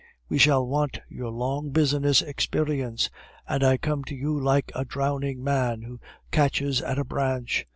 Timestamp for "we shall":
0.29-0.65